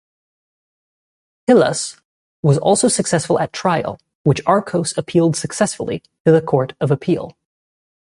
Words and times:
Hillas 1.45 1.97
was 2.41 2.59
successful 2.91 3.37
at 3.39 3.53
trial, 3.53 3.99
which 4.23 4.41
Arcos 4.47 4.97
appealed 4.97 5.35
successfully 5.35 6.01
to 6.25 6.31
the 6.31 6.41
Court 6.41 6.73
of 6.81 6.89
Appeal. 6.89 7.37